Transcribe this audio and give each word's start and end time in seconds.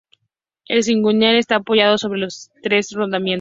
El 0.67 0.83
cigüeñal 0.83 1.35
estaba 1.35 1.59
apoyado 1.61 1.99
sobre 1.99 2.27
tres 2.63 2.89
rodamientos. 2.91 3.29